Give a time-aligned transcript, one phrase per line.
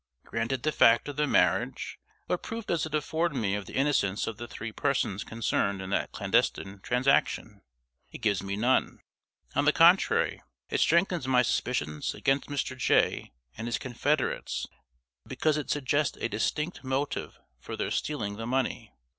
[0.25, 4.25] Granted the fact of the marriage, what proof does it afford me of the innocence
[4.25, 7.61] of the three persons concerned in that clandestine transaction?
[8.11, 9.01] It gives me none.
[9.53, 10.41] On the contrary,
[10.71, 12.75] it strengthens my suspicions against Mr.
[12.75, 14.65] Jay and his confederates,
[15.27, 18.95] because it suggests a distinct motive for their stealing the money.